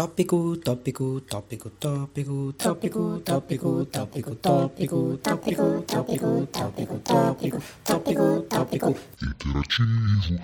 [0.00, 8.96] Tópico, tópico, tópico, tópico, tópico, tópico, tópico, tópico, tópico, tópico, tópico, tópico, tópico, tópico.
[9.22, 10.40] Interativo.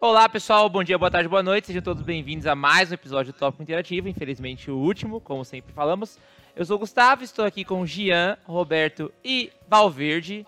[0.00, 3.32] Olá pessoal, bom dia, boa tarde, boa noite, sejam todos bem-vindos a mais um episódio
[3.32, 6.18] do Tópico Interativo, infelizmente o último, como sempre falamos.
[6.56, 10.44] Eu sou o Gustavo, estou aqui com Gian, Roberto e Valverde.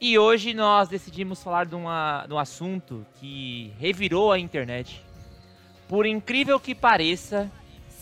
[0.00, 5.03] E hoje nós decidimos falar de, uma, de um assunto que revirou a internet.
[5.88, 7.50] Por incrível que pareça,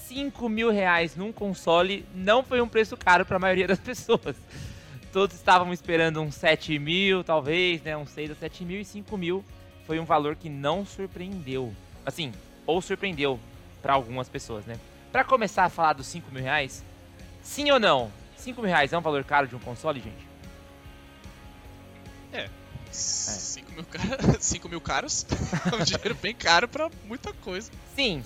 [0.06, 4.36] 5 mil reais num console não foi um preço caro para a maioria das pessoas.
[5.12, 7.96] Todos estavam esperando uns 7 mil, talvez, né?
[7.96, 9.44] Uns 6 a 7 mil e 5 mil
[9.86, 11.74] foi um valor que não surpreendeu.
[12.04, 12.32] Assim,
[12.66, 13.38] ou surpreendeu
[13.82, 14.78] para algumas pessoas, né?
[15.10, 16.84] Para começar a falar dos 5 mil reais,
[17.42, 18.10] sim ou não?
[18.36, 20.26] 5 mil reais é um valor caro de um console, gente?
[22.32, 22.48] É.
[22.92, 24.40] 5 mil, car...
[24.40, 25.26] 5 mil caros
[25.72, 27.70] é um dinheiro bem caro pra muita coisa.
[27.96, 28.22] Sim.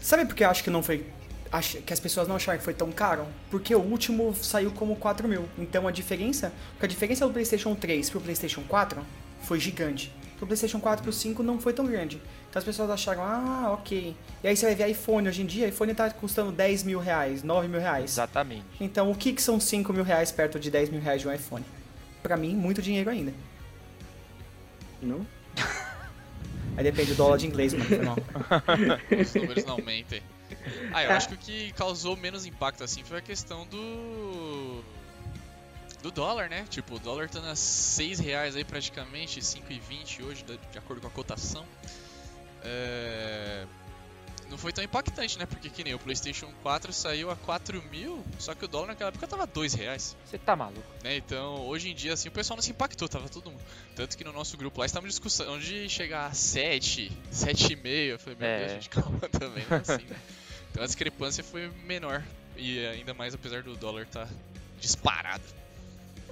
[0.00, 1.06] Sabe por que eu acho que não foi.
[1.50, 3.26] Acho que as pessoas não acharam que foi tão caro?
[3.50, 5.48] Porque o último saiu como 4 mil.
[5.58, 6.52] Então a diferença.
[6.72, 9.04] Porque a diferença do PlayStation 3 pro PlayStation 4
[9.42, 10.12] foi gigante.
[10.36, 12.20] Pro PlayStation 4 pro 5 não foi tão grande.
[12.48, 14.14] Então as pessoas acharam, ah, ok.
[14.42, 17.42] E aí você vai ver iPhone hoje em dia, iPhone tá custando 10 mil reais,
[17.42, 18.12] 9 mil reais.
[18.12, 18.64] Exatamente.
[18.80, 21.32] Então o que, que são 5 mil reais perto de 10 mil reais de um
[21.32, 21.64] iPhone?
[22.22, 23.32] Pra mim, muito dinheiro ainda.
[25.06, 25.26] Não?
[26.76, 27.86] Aí depende do dólar de inglês, mano.
[27.86, 28.16] Foi mal.
[29.20, 30.22] Os números não aumentem.
[30.92, 34.82] Ah, eu acho que o que causou menos impacto assim foi a questão do.
[36.02, 36.66] do dólar, né?
[36.68, 41.06] Tipo, o dólar tá nas 6 reais aí praticamente, 5,20 hoje, de de acordo com
[41.06, 41.64] a cotação.
[42.62, 43.64] É...
[44.50, 45.46] Não foi tão impactante, né?
[45.46, 49.08] Porque que nem o PlayStation 4 saiu a 4 mil, só que o dólar naquela
[49.08, 50.16] época tava 2 reais.
[50.24, 50.86] Você tá maluco?
[51.02, 51.16] né?
[51.16, 53.62] Então, hoje em dia, assim, o pessoal não se impactou, tava todo mundo.
[53.96, 57.86] Tanto que no nosso grupo lá estávamos discussão de chegar a 7, 7,5.
[57.86, 58.58] Eu falei, meu É.
[58.58, 60.16] Deus, gente, calma também, não é assim, né?
[60.70, 62.22] Então a discrepância foi menor.
[62.56, 64.28] E ainda mais apesar do dólar estar
[64.80, 65.44] disparado.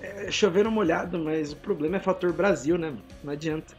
[0.00, 2.94] É chover molhado, mas o problema é fator Brasil, né?
[3.22, 3.74] Não adianta.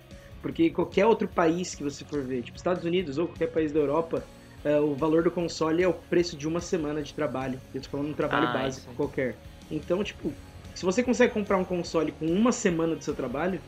[0.45, 3.79] Porque qualquer outro país que você for ver, tipo Estados Unidos ou qualquer país da
[3.79, 4.23] Europa,
[4.63, 7.59] é, o valor do console é o preço de uma semana de trabalho.
[7.73, 8.95] Eu tô falando de um trabalho Ah, básico isso.
[8.95, 9.35] qualquer.
[9.71, 10.31] Então, tipo,
[10.75, 13.59] se você consegue comprar um console com uma semana do seu trabalho,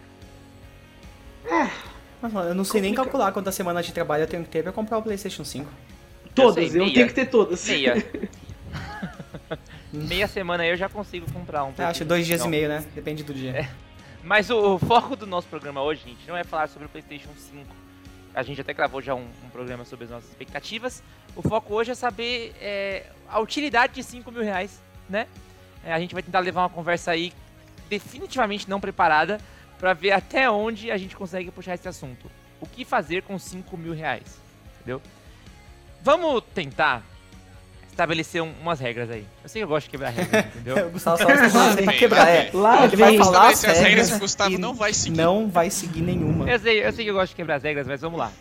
[2.22, 3.06] Mas, mano, eu não sei nem Complicado.
[3.12, 5.68] calcular quantas semanas de trabalho eu tenho que ter pra comprar o PlayStation 5.
[6.36, 6.94] todas, sei, eu meia.
[6.94, 7.68] tenho que ter todas.
[7.68, 7.96] Meia.
[9.92, 11.74] Meia semana aí eu já consigo comprar um.
[11.76, 12.48] Eu acho dois dias Não.
[12.48, 12.86] e meio, né?
[12.94, 13.68] Depende do dia.
[14.28, 17.30] Mas o, o foco do nosso programa hoje, gente, não é falar sobre o PlayStation
[17.34, 17.66] 5.
[18.36, 21.02] A gente até gravou já um, um programa sobre as nossas expectativas.
[21.34, 25.28] O foco hoje é saber é, a utilidade de 5 mil reais, né?
[25.82, 27.32] É, a gente vai tentar levar uma conversa aí
[27.88, 29.40] definitivamente não preparada
[29.80, 32.30] para ver até onde a gente consegue puxar esse assunto.
[32.60, 34.42] O que fazer com 5 mil reais,
[34.76, 35.02] entendeu?
[36.02, 37.02] Vamos tentar
[37.98, 39.26] estabelecer um- umas regras aí.
[39.44, 40.88] Eu sei que eu gosto de quebrar regras, entendeu?
[40.88, 42.30] O Gustavo só vai vem, quebrar.
[42.30, 42.52] É.
[42.54, 43.18] Lá Ele vai vem.
[43.20, 45.18] falar as regras regras que o Gustavo não vai seguir.
[45.18, 46.50] Não vai seguir nenhuma.
[46.50, 48.32] Eu sei, eu sei que eu gosto de quebrar as regras, mas vamos lá.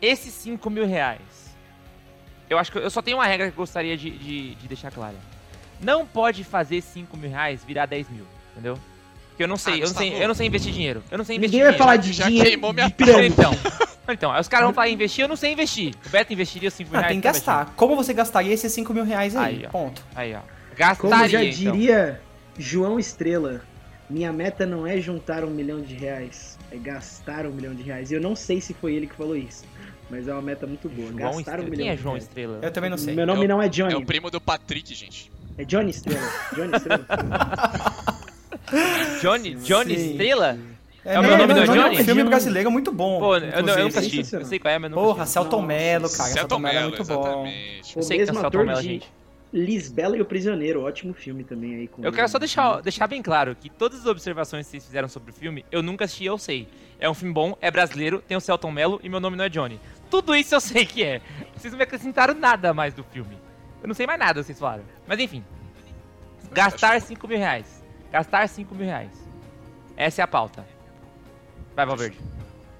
[0.00, 1.20] Esses 5 mil reais.
[2.48, 4.90] Eu acho que eu só tenho uma regra que eu gostaria de, de, de deixar
[4.92, 5.16] clara.
[5.80, 8.78] Não pode fazer 5 mil reais virar 10 mil, entendeu?
[9.34, 11.02] Porque eu não sei, Ah, eu não sei, eu não sei investir dinheiro.
[11.10, 11.84] Eu não sei investir Ninguém vai dinheiro.
[11.84, 13.26] falar de Já dinheiro queimou minha de pirâmide.
[13.34, 13.52] Então,
[14.08, 15.92] então, aí os caras vão falar investir, eu não sei investir.
[16.06, 17.12] O Beto investiria 5 mil Ah, reais.
[17.12, 17.72] tem que gastar.
[17.74, 19.56] Como você gastaria esses 5 mil reais aí?
[19.56, 19.70] Aí, ó.
[19.70, 20.02] Ponto.
[20.02, 20.18] investir.
[20.18, 20.40] Aí, ó.
[20.76, 21.72] Gastaria, Como já então.
[21.72, 22.20] diria
[22.56, 23.62] João Estrela,
[24.08, 28.10] minha meta não é juntar um milhão de reais, é gastar um milhão de reais.
[28.12, 29.64] E eu não sei se foi ele que falou isso,
[30.08, 31.08] mas é uma meta muito boa.
[31.08, 31.62] João gastar Estrela.
[31.62, 32.24] um milhão Quem é de João reais.
[32.28, 32.58] Estrela?
[32.62, 33.14] Eu também não sei.
[33.16, 35.32] Meu nome É o- não é É Johnny, o primo do Patrick, gente.
[35.58, 36.28] é Johnny Estrela.
[36.54, 37.06] Johnny Estrela.
[39.20, 40.10] Johnny, Johnny Sim.
[40.12, 40.58] Estrela?
[41.04, 42.04] É, É o meu nome não, do é um Johnny?
[42.04, 43.18] filme brasileiro muito bom.
[43.20, 44.34] Pô, eu, não- eu nunca assisti.
[44.34, 45.32] Eu sei qual é, mas eu nunca Porra, assisti.
[45.34, 46.14] Celton Mello, cara.
[46.30, 47.20] Celton Celton Mello é muito bom.
[47.22, 47.96] exatamente.
[47.96, 49.12] Eu O sei que o Celton Mello, de gente.
[49.52, 51.86] Lisbela e o Prisioneiro, ótimo filme também aí.
[51.88, 55.06] Com Eu quero só deixar, deixar bem claro que todas as observações que vocês fizeram
[55.08, 56.66] sobre o filme, eu nunca assisti, eu sei.
[56.98, 59.48] É um filme bom, é brasileiro, tem o Celton Mello e meu nome não é
[59.48, 59.78] Johnny.
[60.10, 61.20] Tudo isso eu sei que é.
[61.54, 63.36] Vocês não me acrescentaram nada mais do filme.
[63.82, 64.82] Eu não sei mais nada, vocês falaram.
[65.06, 65.44] Mas enfim.
[66.52, 67.83] Gastar 5 mil reais.
[68.14, 69.10] Gastar 5 mil reais.
[69.96, 70.64] Essa é a pauta.
[71.74, 72.16] Vai, Valverde.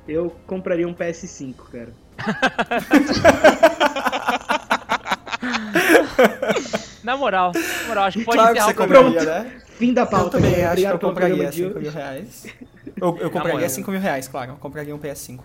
[0.07, 1.93] Eu compraria um PS5, cara.
[7.03, 9.61] Na moral, na moral, acho que pode Claro que você compraria, né?
[9.77, 10.39] Fim da Eu pauta.
[10.39, 10.73] também galera.
[10.73, 11.81] acho que eu compraria programa de 5 hoje.
[11.81, 12.47] mil reais.
[12.97, 13.69] Eu, eu compraria moral.
[13.69, 14.53] 5 mil reais, claro.
[14.53, 15.41] Eu compraria um PS5.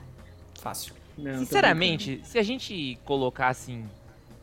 [0.62, 0.94] Fácil.
[1.18, 3.86] Não, Sinceramente, se a gente colocar assim,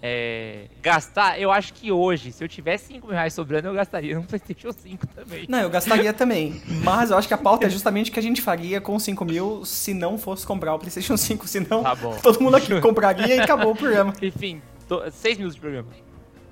[0.03, 4.15] é, gastar, eu acho que hoje, se eu tivesse 5 mil reais sobrando, eu gastaria
[4.15, 5.47] no PlayStation 5 também.
[5.49, 6.61] Não, eu gastaria também.
[6.85, 9.25] Mas eu acho que a pauta é justamente o que a gente faria com 5
[9.25, 11.49] mil se não fosse comprar o PlayStation 5.
[11.49, 12.17] Senão, Tá bom.
[12.23, 14.13] todo mundo aqui compraria e acabou o programa.
[14.23, 15.89] Enfim, do- seis minutos de programa.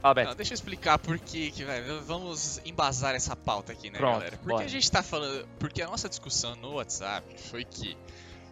[0.00, 0.28] Fala, Beto.
[0.30, 1.80] Não, deixa eu explicar por que, que vai.
[2.06, 4.36] Vamos embasar essa pauta aqui, né, Pronto, galera?
[4.36, 4.64] Porque bora.
[4.64, 5.46] a gente tá falando.
[5.58, 7.96] Porque a nossa discussão no WhatsApp foi que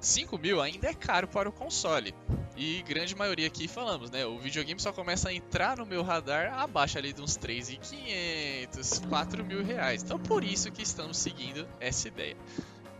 [0.03, 2.13] 5 mil ainda é caro para o console.
[2.57, 4.27] E grande maioria aqui falamos, né?
[4.27, 9.45] O videogame só começa a entrar no meu radar abaixo ali de uns 3.500, 4
[9.45, 10.03] mil reais.
[10.03, 12.37] Então por isso que estamos seguindo essa ideia.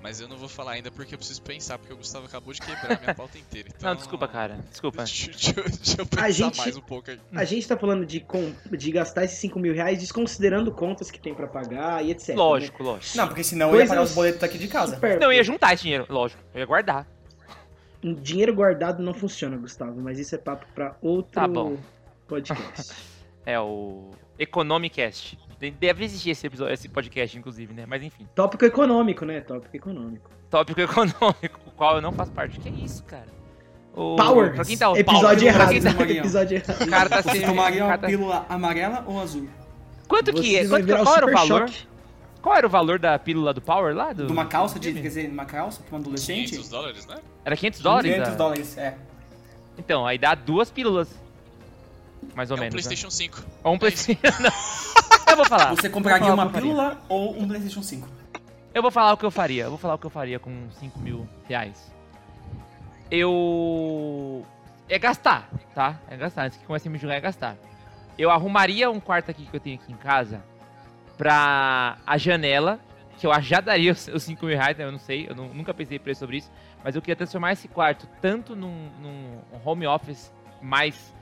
[0.03, 2.61] Mas eu não vou falar ainda porque eu preciso pensar, porque o Gustavo acabou de
[2.61, 3.69] quebrar minha pauta inteira.
[3.77, 3.91] Então...
[3.91, 4.59] Não, desculpa, cara.
[4.69, 4.99] Desculpa.
[5.05, 7.21] Deixa, deixa eu- deixa eu pensar A gente- mais um pouco aí.
[7.35, 11.21] A gente tá falando de, com- de gastar esses 5 mil reais desconsiderando contas que
[11.21, 12.31] tem pra pagar e etc.
[12.31, 12.35] né?
[12.35, 13.17] Lógico, lógico.
[13.17, 14.95] Não, porque senão eu ia pagar Coisas os boletos daqui de casa.
[14.97, 15.21] supérfluas.
[15.21, 16.43] Não, eu ia juntar esse dinheiro, lógico.
[16.53, 17.07] Eu ia guardar.
[18.05, 21.77] Um Dinheiro guardado não funciona, Gustavo, mas isso é papo pra outro Tá bom.
[22.27, 22.93] podcast.
[23.47, 25.37] É o Economicast.
[25.63, 27.85] De- Deve existir esse, episódio, esse podcast, inclusive, né?
[27.87, 28.27] Mas enfim.
[28.35, 29.41] Tópico econômico, né?
[29.41, 30.29] Tópico econômico.
[30.51, 32.59] Tópico econômico, o qual eu não faço parte.
[32.59, 33.29] Que isso, cara?
[33.95, 34.17] O...
[34.17, 34.55] Powers!
[34.57, 35.71] Pra quem tá Episódio Powers, pra errado.
[35.73, 36.13] quem tá-.
[36.19, 36.83] Episódio errado.
[36.83, 39.49] O cara tá Você se- tomaria o uma tá- pílula amarela ou azul?
[40.09, 40.67] Quanto que é?
[40.67, 41.69] Quanto, qual era o valor?
[41.69, 41.87] Choque.
[42.43, 44.13] Qual era o valor da pílula do Power lá?
[44.13, 44.27] Do...
[44.27, 46.49] De uma calça, de, quer dizer, uma calça pra um adolescente?
[46.51, 47.17] 500 dólares, né?
[47.45, 48.11] Era 500 dólares?
[48.13, 48.97] 500 a- dólares, é.
[49.79, 51.09] Então, aí dá duas pílulas.
[52.35, 52.75] Mais ou É um menos.
[52.75, 52.81] né?
[52.83, 53.45] PlayStation 5.
[53.65, 53.79] Ou um É.
[53.79, 54.21] PlayStation.
[54.43, 54.51] Não.
[55.33, 55.71] Eu vou falar.
[55.75, 58.09] Você compraria uma pílula ou um PlayStation 5?
[58.75, 59.65] Eu vou falar o que eu faria.
[59.65, 61.93] Eu vou falar o que eu faria com 5 mil reais.
[63.11, 64.45] Eu.
[64.89, 65.99] É gastar, tá?
[66.09, 66.47] É gastar.
[66.47, 67.57] Antes que comece a me julgar, é gastar.
[68.19, 70.43] Eu arrumaria um quarto aqui que eu tenho aqui em casa
[71.17, 72.79] pra a janela,
[73.19, 74.85] que eu já daria os os 5 mil reais, né?
[74.85, 76.51] Eu não sei, eu nu- nunca pensei preço sobre isso.
[76.85, 81.15] Mas eu queria transformar esse quarto tanto num, num home office mais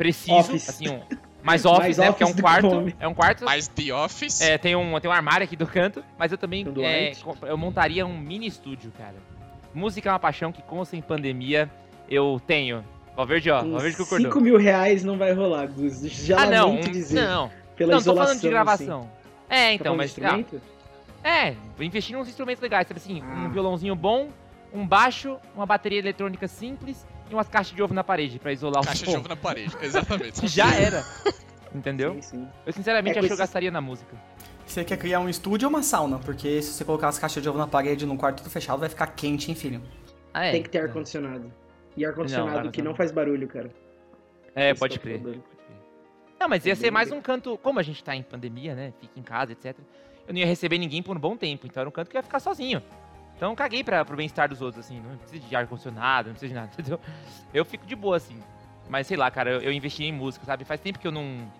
[0.00, 0.68] preciso, Office.
[0.68, 1.00] assim, um,
[1.42, 2.06] mais office, Mais né?
[2.06, 2.66] Porque é um quarto.
[2.68, 2.96] home.
[2.98, 4.40] É um quarto Mais The Office.
[4.40, 7.12] é, tem um, tem um armário aqui do canto, mas eu também é,
[7.42, 9.14] eu montaria um mini estúdio, cara.
[9.74, 11.70] Música é uma paixão que com sem pandemia
[12.08, 12.84] eu tenho.
[13.14, 14.32] Valverde, ó, Valverde que concordou.
[14.32, 16.00] 5 mil reais não vai rolar, Gus.
[16.00, 17.22] Já Ah, não, um- dizer.
[17.22, 19.10] não, Pela não, tô falando de gravação.
[19.48, 19.74] É, Assim.
[19.74, 20.16] então, Tá mas...
[21.22, 23.34] ah, é, vou investir nos instrumentos legais, sabe assim, Ah.
[23.46, 24.28] um violãozinho bom,
[24.72, 28.82] um baixo, uma bateria eletrônica simples e umas caixas de ovo na parede pra isolar
[28.82, 29.74] o Caixa de ovo na parede.
[29.82, 30.46] Exatamente.
[30.48, 31.04] Já era.
[31.74, 32.14] Entendeu?
[32.14, 32.48] Sim, sim.
[32.66, 34.16] Eu sinceramente É, acho que eu esses- gastaria na música.
[34.66, 36.18] Você quer criar um estúdio ou uma sauna?
[36.18, 38.88] Porque se você colocar as caixas de ovo na parede num quarto tudo fechado, vai
[38.88, 39.82] ficar quente, hein, filho?
[40.32, 40.52] Ah, é.
[40.52, 41.52] Tem que ter ar-condicionado.
[41.96, 43.70] E ar-condicionado que não faz barulho, cara.
[44.54, 45.14] É, pode é o crer.
[45.20, 45.42] problema.
[45.42, 45.76] pode crer.
[46.38, 47.58] Não, mas ia É ser mais um canto.
[47.58, 48.92] Como a gente tá em pandemia, né?
[49.00, 49.76] Fica em casa, etc.
[50.26, 51.66] Eu não ia receber ninguém por um bom tempo.
[51.66, 52.80] Então era um canto que eu ia ficar sozinho.
[53.40, 55.00] Então eu caguei pra, pro bem-estar dos outros, assim.
[55.00, 57.00] Não precisa de ar-condicionado, não precisa de nada, entendeu?
[57.54, 58.38] Eu fico de boa, assim.
[58.86, 60.62] Mas sei lá, cara, eu, eu investi em música, sabe?
[60.62, 61.50] Faz tempo que eu não.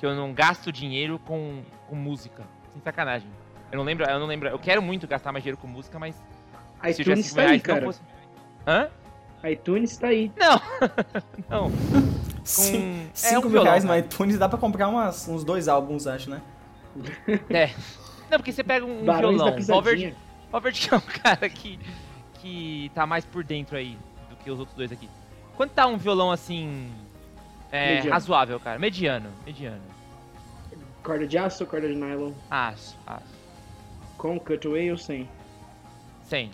[0.00, 2.42] que eu não gasto dinheiro com, com música.
[2.72, 3.28] Sem sacanagem.
[3.70, 4.48] Eu não lembro, eu não lembro.
[4.48, 6.22] Eu quero muito gastar mais dinheiro com música, mas se
[6.88, 7.82] eu tivesse iTunes 5 tá aí, cara.
[7.82, 8.00] fosse.
[8.66, 8.88] Hã?
[9.48, 10.32] iTunes tá aí.
[10.36, 10.60] Não!
[11.48, 11.70] não.
[12.42, 14.00] Cin- é 5 um mil reais no cara.
[14.00, 16.42] iTunes dá pra comprar umas, uns dois álbuns, acho, né?
[17.48, 17.68] É.
[18.28, 19.60] Não, porque você pega um Barões violão.
[19.62, 20.31] Valverde, Pisadinha.
[20.52, 21.78] Valverde é um cara que,
[22.34, 25.08] que tá mais por dentro aí do que os outros dois aqui.
[25.56, 26.92] Quanto tá um violão assim.
[27.70, 28.78] É, razoável, cara?
[28.78, 29.30] Mediano.
[29.46, 29.80] Mediano.
[31.02, 32.32] Corda de aço ou corda de nylon?
[32.50, 33.34] Aço, aço.
[34.18, 35.28] Com cutaway ou sem?
[36.24, 36.50] 100.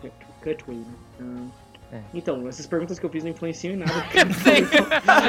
[0.00, 0.12] Cut-
[0.42, 0.94] Cutaway, né?
[1.20, 1.61] Ah.
[1.92, 1.98] É.
[2.14, 3.92] Então, essas perguntas que eu fiz não influenciam em nada.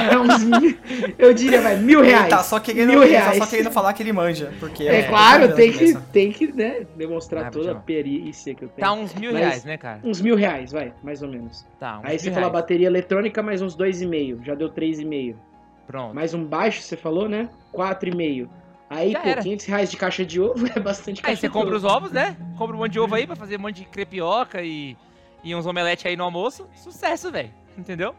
[0.09, 0.77] é uns mil,
[1.17, 2.21] eu diria, vai, mil reais.
[2.21, 3.37] Ele tá só querendo, Mil ele tá reais.
[3.37, 4.53] só querendo falar que ele manja.
[4.59, 8.63] Porque É, tô claro, tem que, tem que né, demonstrar Ah, toda a perícia que
[8.63, 8.87] eu tenho.
[8.87, 9.99] Tá uns mil Mas- reais, né, cara?
[10.03, 11.65] Uns mil reais, vai, mais ou menos.
[11.79, 12.61] Tá, uns Aí você mil falou a reais.
[12.63, 14.39] bateria eletrônica, mais uns dois e meio.
[14.45, 15.37] Já deu três e meio.
[15.85, 16.15] Pronto.
[16.15, 17.49] Mais um baixo, você falou, né?
[17.73, 18.49] Quatro e meio.
[18.89, 19.41] Aí, Já pô, era.
[19.41, 21.77] 500 reais de caixa de ovo é bastante caixa Aí você compra ovo.
[21.77, 22.37] os ovos, né?
[22.57, 24.95] Compra um monte de ovo aí pra fazer um monte de crepioca e,
[25.43, 26.67] e uns omelete aí no almoço.
[26.75, 27.53] Sucesso, velho.
[27.77, 28.15] Entendeu?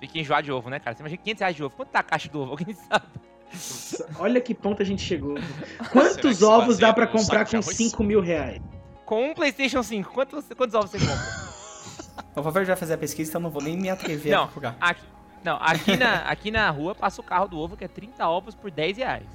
[0.00, 0.96] Fica enjoado de ovo, né, cara?
[0.96, 1.76] Você imagina 500 reais de ovo.
[1.76, 2.50] Quanto tá a caixa do ovo?
[2.58, 3.06] Alguém sabe?
[4.18, 5.36] Olha que ponto a gente chegou.
[5.92, 7.76] Quantos ovos dá pra comprar com arroz?
[7.76, 8.60] 5 mil reais?
[9.04, 11.48] Com um PlayStation 5, quantos, quantos ovos você compra?
[12.36, 14.44] O Valverde vai fazer a pesquisa, então eu não vou nem me atrever Não.
[14.44, 14.76] a procurar.
[14.80, 15.02] Aqui,
[15.42, 18.54] não, aqui na, aqui na rua passa o carro do ovo que é 30 ovos
[18.54, 19.26] por 10 reais.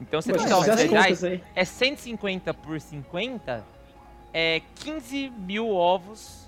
[0.00, 1.42] Então você tem ovos fizer por as 10 reais, aí.
[1.54, 3.64] é 150 por 50,
[4.34, 6.44] é 15 mil ovos.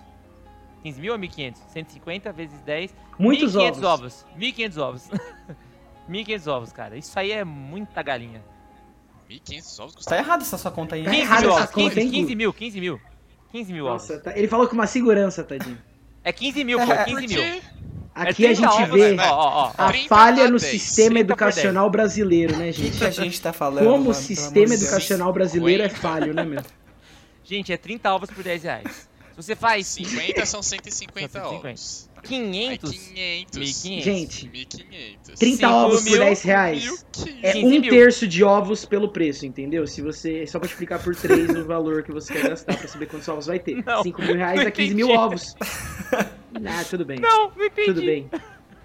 [0.82, 1.56] 15 mil ou 1.500?
[1.72, 2.94] 150 vezes 10.
[3.18, 3.82] Muitos 1.500 ovos.
[3.84, 4.26] ovos.
[4.38, 5.08] 1.500 ovos.
[6.10, 6.96] 1.500 ovos, cara.
[6.98, 8.42] Isso aí é muita galinha.
[9.30, 10.16] 1.500 ovos Tá custa.
[10.16, 11.04] errado essa sua conta aí.
[11.04, 11.20] Tá hein?
[11.20, 11.70] 15 errado mil essa ovos.
[11.74, 12.36] conta, 15, hein, 15 Gu?
[12.36, 13.00] mil, 15 mil.
[13.52, 14.02] 15 mil ovos.
[14.08, 15.78] Nossa, tá- ele falou com uma segurança, tadinho.
[16.22, 16.86] É 15 mil, pô.
[17.04, 17.42] 15 mil.
[18.16, 19.72] Porque Aqui é a 30 gente ovos, vê Ó, ó, ó.
[19.76, 23.04] a 30 falha no 10, sistema 30 por educacional brasileiro, né, O que gente?
[23.04, 23.84] a gente tá falando?
[23.84, 24.10] Como mano?
[24.10, 26.62] o sistema educacional brasileiro é falho, né, meu?
[27.46, 29.08] Gente, é 30 ovos por 10 reais.
[29.30, 31.68] Se você faz 50 são 150 São 150.
[31.68, 32.10] ovos.
[32.22, 32.90] 500?
[32.90, 33.60] 500.
[33.60, 34.02] 1.500.
[34.02, 35.18] Gente, 1.500.
[35.36, 36.84] 30 Cinco ovos por mil, 10 reais.
[37.14, 37.38] 1.500.
[37.42, 37.90] É 15 um mil.
[37.90, 39.86] terço de ovos pelo preço, entendeu?
[39.86, 40.46] Se você.
[40.46, 43.46] Só pra multiplicar por 3 o valor que você quer gastar pra saber quantos ovos
[43.46, 43.84] vai ter.
[43.84, 45.54] Não, 5 mil reais é 15 mil ovos.
[46.64, 47.20] Ah, tudo bem.
[47.20, 47.86] Não, não entendi.
[47.88, 48.30] Tudo bem.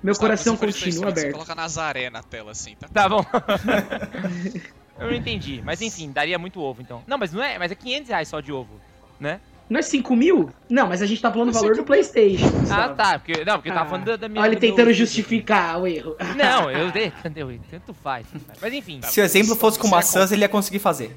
[0.04, 1.34] Meu Gustavo, coração continua específico, Você aberto.
[1.34, 2.90] coloca Nazaré na tela assim, tá?
[2.90, 3.24] Tá bom.
[5.02, 5.62] Eu não entendi.
[5.66, 7.04] Mas enfim, daria muito ovo então.
[7.08, 7.58] Não, mas não é.
[7.58, 8.80] Mas é 500 reais só de ovo,
[9.20, 9.40] né?
[9.70, 10.50] Não é 5 mil?
[10.70, 12.46] Não, mas a gente tá falando do é valor 5 do PlayStation.
[12.70, 13.18] Ah, tá.
[13.20, 14.42] Porque, não, porque eu tava Ah, falando da, da minha.
[14.42, 16.16] Olha ele do meu- tentando justificar o erro.
[16.36, 17.08] Não, eu dei.
[17.08, 17.58] Entendeu?
[17.70, 18.28] Tanto faz.
[18.32, 18.60] tanto faz.
[18.62, 19.00] Mas enfim.
[19.04, 21.16] Se o exemplo fosse com é maçãs, ele ia conseguir fazer.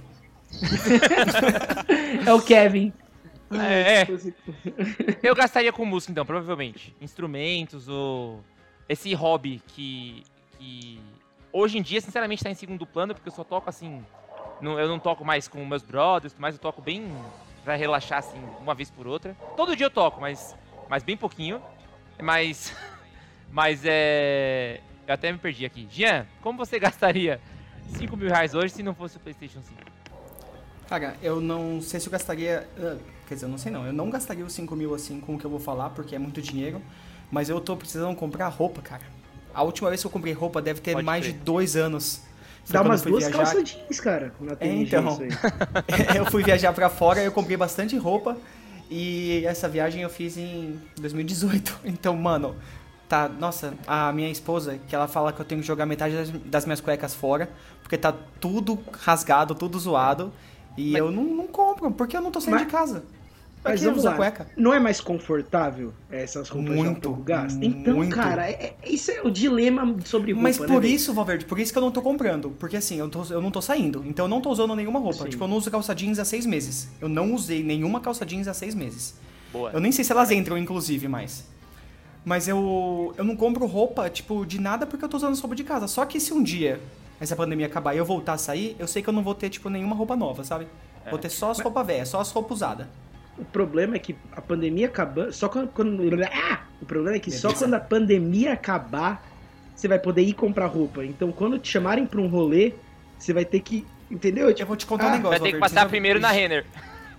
[2.26, 2.92] É o Kevin.
[3.52, 4.08] É, é.
[5.22, 6.94] Eu gastaria com música, então, provavelmente.
[7.00, 8.40] Instrumentos ou.
[8.88, 10.22] Esse hobby que.
[10.58, 11.00] que
[11.54, 14.04] hoje em dia, sinceramente, tá em segundo plano, porque eu só toco assim.
[14.60, 17.10] não- eu não toco mais com meus brothers, mas eu toco bem
[17.64, 19.36] pra relaxar, assim, uma vez por outra.
[19.56, 20.54] Todo dia eu toco, mas,
[20.88, 21.62] mas bem pouquinho.
[22.20, 22.74] Mas.
[23.52, 24.80] Mas é.
[25.06, 25.86] Eu até me perdi aqui.
[25.90, 27.40] Jean, como você gastaria
[27.88, 29.80] 5 mil reais hoje se não fosse o PlayStation 5?
[30.88, 32.68] Cara, eu não sei se eu gastaria.
[32.78, 32.96] ah,
[33.28, 33.86] Quer dizer, eu não sei não.
[33.86, 36.18] Eu não gastaria os 5 mil assim com o que eu vou falar, porque é
[36.18, 36.80] muito dinheiro.
[37.30, 39.02] Mas eu tô precisando comprar roupa, cara.
[39.54, 41.32] A última vez que eu comprei roupa deve ter Pode mais crer.
[41.34, 42.20] de dois anos.
[42.64, 43.44] Foi Dá umas duas viajar.
[43.44, 44.32] calças jeans, cara.
[44.58, 45.18] TNG, então.
[46.16, 48.36] eu fui viajar pra fora, eu comprei bastante roupa.
[48.90, 51.80] E essa viagem eu fiz em 2018.
[51.84, 52.54] Então, mano,
[53.08, 53.28] tá.
[53.28, 56.64] Nossa, a minha esposa, que ela fala que eu tenho que jogar metade das, das
[56.64, 57.50] minhas cuecas fora,
[57.82, 60.32] porque tá tudo rasgado, tudo zoado.
[60.76, 63.04] E Mas- eu não, não compro, porque eu não tô saindo Mas- de casa.
[63.64, 64.16] Mas que vamos usar lá.
[64.16, 64.46] cueca?
[64.56, 67.62] Não é mais confortável essas roupas já um Muito, pouco gastas?
[67.62, 68.14] Então, muito.
[68.14, 70.94] cara, é- é- isso é o dilema sobre roupa, Mas né, por velho?
[70.94, 72.50] isso, Valverde, por isso que eu não tô comprando.
[72.58, 74.04] Porque assim, eu, tô- eu não tô saindo.
[74.06, 75.24] Então eu não tô usando nenhuma roupa.
[75.24, 75.30] Sim.
[75.30, 76.88] Tipo, eu não uso calça jeans há seis meses.
[77.00, 79.14] Eu não usei nenhuma calça jeans há seis meses.
[79.52, 79.70] Boa.
[79.72, 81.44] Eu nem sei se elas entram, inclusive, mais.
[82.24, 85.64] Mas eu, eu não compro roupa, tipo, de nada porque eu tô usando roupa de
[85.64, 85.86] casa.
[85.86, 86.80] Só que se um dia
[87.20, 89.48] essa pandemia acabar e eu voltar a sair, eu sei que eu não vou ter,
[89.48, 90.66] tipo, nenhuma roupa nova, sabe?
[91.10, 92.86] Vou ter só as roupas velhas, só as roupas usadas.
[93.36, 95.32] O problema é que a pandemia acabando.
[95.32, 95.68] Só quando.
[95.68, 96.00] quando-
[96.32, 96.60] ah!
[96.80, 99.24] O problema é que só quando a pandemia acabar,
[99.74, 101.04] você vai poder ir comprar roupa.
[101.04, 102.72] Então, quando te chamarem pra um rolê,
[103.18, 103.84] você vai ter que.
[104.10, 104.50] Entendeu?
[104.50, 106.64] Eu vou te contar Ah, um negócio, Vai ter que passar já- primeiro na Renner.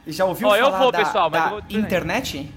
[0.08, 2.50] Já ouviu Ó, eu falar vou, da, pessoal, mas da eu vou- internet?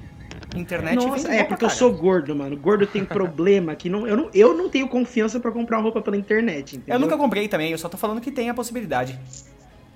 [0.54, 1.78] Internet Nossa, é porque eu cara.
[1.78, 2.56] sou gordo, mano.
[2.56, 6.16] Gordo tem problema que não, eu, não, eu não tenho confiança pra comprar roupa pela
[6.16, 6.94] internet, entendeu?
[6.94, 9.18] Eu nunca comprei também, eu só tô falando que tem a possibilidade.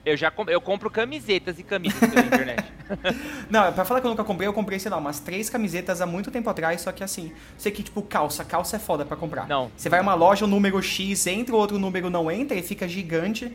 [0.05, 2.65] Eu já com- eu compro camisetas e camisas pela internet.
[3.49, 6.07] Não, pra falar que eu nunca comprei, eu comprei, sei lá, umas três camisetas há
[6.07, 9.47] muito tempo atrás, só que assim, sei que, tipo, calça, calça é foda pra comprar.
[9.47, 9.71] Não.
[9.77, 12.89] Você vai uma loja, o número X entra, o outro número não entra, e fica
[12.89, 13.53] gigante.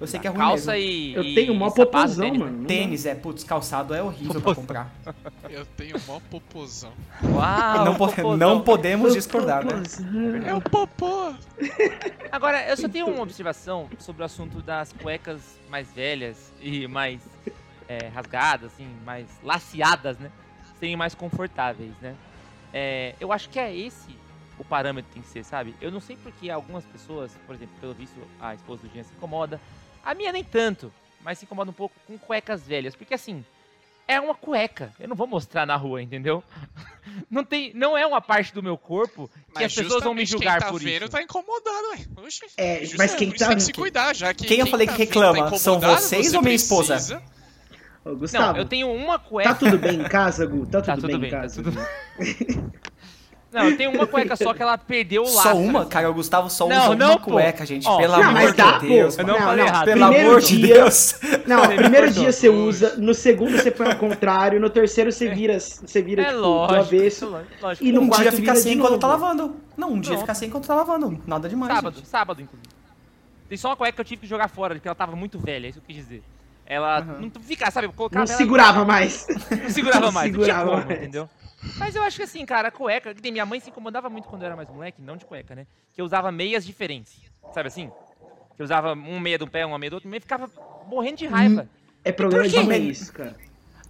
[0.00, 0.88] Eu sei que é ruim Calça mesmo.
[0.90, 1.14] e.
[1.14, 2.44] Eu tenho mó popozão, tênis, né?
[2.46, 2.66] mano.
[2.66, 4.90] Tênis, é, putz, calçado é horrível pra comprar.
[5.50, 6.92] Eu tenho mó popozão.
[7.22, 8.36] Uau, não, po- popozão.
[8.36, 9.72] não podemos discordar, né?
[9.72, 10.36] Popozão.
[10.46, 11.34] É o popô!
[12.32, 17.20] Agora, eu só tenho uma observação sobre o assunto das cuecas mais velhas e mais
[17.88, 20.30] é, rasgadas, assim, mais laceadas, né?
[20.78, 22.14] Serem mais confortáveis, né?
[22.72, 24.16] É, eu acho que é esse
[24.58, 25.74] o parâmetro que tem que ser, sabe?
[25.80, 29.12] Eu não sei porque algumas pessoas, por exemplo, pelo visto a esposa do Jean se
[29.14, 29.60] incomoda,
[30.04, 30.92] a minha nem tanto,
[31.22, 33.44] mas se incomoda um pouco com cuecas velhas, porque assim,
[34.08, 36.42] é uma cueca, eu não vou mostrar na rua, entendeu?
[37.28, 40.24] Não, tem, não é uma parte do meu corpo que Mas as pessoas vão me
[40.24, 41.10] julgar quem tá por vendo isso.
[41.10, 42.24] tá incomodado, ué.
[42.24, 44.92] Oxe, É, mas quem tá- tem que se cuidar, já que Quem eu falei que
[44.92, 45.50] tá vendo reclama?
[45.50, 47.20] tá São vocês você ou minha esposa?
[48.04, 49.50] Ô, Gustavo, Não, eu tenho uma cueca.
[49.50, 50.66] tá tudo bem em casa, Gu?
[50.66, 51.62] Tá tudo, Tá tudo bem, bem, em tá casa?
[51.62, 51.72] tudo
[53.52, 55.48] Não, tenho uma cueca só que ela perdeu o laço.
[55.48, 55.84] Só uma?
[55.84, 57.30] Cara, o Gustavo só Não, usa não, uma pô.
[57.32, 57.86] cueca, gente.
[57.88, 58.86] Ó, pelo não, amor mas de dá, pô.
[58.86, 59.18] Deus.
[59.18, 59.38] Eu mano.
[59.38, 59.84] não, falei errado.
[59.86, 61.14] Pelo Primeiro amor de dia- Deus.
[61.46, 65.58] Não, primeiro dia você usa, no segundo você põe ao contrário, no terceiro você vira,
[65.58, 66.74] você vira É tipo, lógico.
[66.74, 67.28] do avesso.
[67.28, 67.84] lógico, lógico.
[67.86, 69.56] E no um quarto dia fica assim de enquanto tá lavando.
[69.76, 71.20] Não, um dia fica assim enquanto tá lavando.
[71.26, 71.74] Nada demais.
[71.74, 72.08] Sábado, gente.
[72.08, 72.68] sábado, inclusive.
[73.48, 75.66] Tem só uma cueca que eu tive que jogar fora, porque ela tava muito velha,
[75.66, 76.22] é isso que eu quis dizer.
[76.64, 77.18] Ela Aham.
[77.34, 79.26] não fica, sabe, colocava Não ela- segurava mais.
[79.50, 80.90] não segurava não mais, não segurava mais.
[81.00, 81.28] entendeu?
[81.78, 84.42] Mas eu acho que assim, cara, a cueca, que minha mãe se incomodava muito quando
[84.42, 85.66] eu era mais moleque, não de cueca, né?
[85.92, 87.14] Que eu usava meias diferentes,
[87.52, 87.90] sabe assim?
[88.56, 90.50] Que eu usava um meia de um pé, uma meia do outro, e ficava
[90.86, 91.68] morrendo de raiva.
[92.04, 93.36] É problema de isso, cara.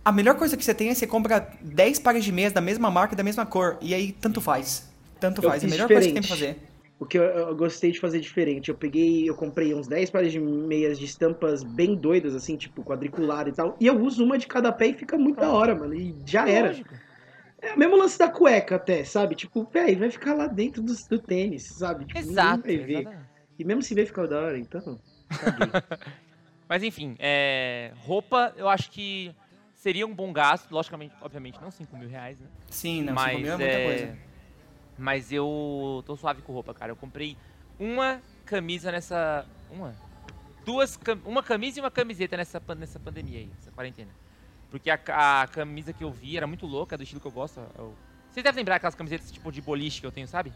[0.04, 2.90] A melhor coisa que você tem é você compra 10 pares de meias da mesma
[2.90, 3.76] marca e da mesma cor.
[3.80, 4.90] E aí, tanto faz.
[5.20, 5.62] Tanto Eu faz.
[5.62, 6.58] É a melhor coisa que tem pra diferente.
[6.58, 6.70] fazer.
[6.98, 10.32] O que eu, eu gostei de fazer diferente, eu peguei, eu comprei uns 10 pares
[10.32, 13.74] de meias de estampas bem doidas, assim, tipo quadricular e tal.
[13.80, 15.94] E eu uso uma de cada pé e fica muito da hora, mano.
[15.94, 16.68] E já era.
[16.68, 16.94] Lógico.
[17.62, 19.34] É o mesmo lance da cueca até, sabe?
[19.34, 22.06] Tipo, véi, vai ficar lá dentro do, do tênis, sabe?
[22.06, 23.00] Tipo, Exato, vai ver.
[23.00, 23.30] exatamente.
[23.58, 24.98] E mesmo se ver ficar da hora, então.
[26.68, 29.34] Mas enfim, é, roupa eu acho que
[29.74, 32.46] seria um bom gasto, logicamente, obviamente não 5 mil reais, né?
[32.70, 33.14] Sim, não.
[33.14, 34.18] Mas Mas, é muita é, coisa.
[34.96, 36.92] Mas eu tô suave com roupa, cara.
[36.92, 37.36] Eu comprei
[37.78, 39.46] uma camisa nessa.
[39.70, 39.94] Uma?
[40.64, 40.96] Duas.
[40.96, 44.10] cam- Uma camisa e uma camiseta nessa, pan- nessa pandemia aí, nessa quarentena.
[44.70, 44.98] Porque a,
[45.42, 47.60] a camisa que eu vi era muito louca, do estilo que eu gosto.
[47.76, 47.94] eu-
[48.30, 50.52] Vocês devem lembrar aquelas camisetas tipo de boliche que eu tenho, sabe?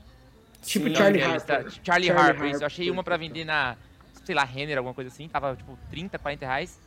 [0.62, 0.94] Tipo Sim.
[0.94, 1.54] Charlie Aqueles, tá?
[1.56, 1.71] Harper.
[1.83, 2.62] Charlie, Charlie Harper, isso.
[2.62, 2.92] Eu achei Harper.
[2.92, 3.76] uma pra vender na,
[4.25, 5.28] sei lá, Renner, alguma coisa assim.
[5.28, 6.80] Tava tipo 30, 40 reais.